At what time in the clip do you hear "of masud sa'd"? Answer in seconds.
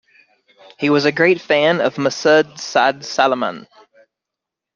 1.79-3.05